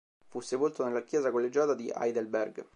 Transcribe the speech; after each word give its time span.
Fu 0.29 0.39
sepolto 0.39 0.83
nella 0.83 1.03
chiesa 1.03 1.29
collegiata 1.29 1.75
di 1.75 1.93
Heidelberg. 1.95 2.65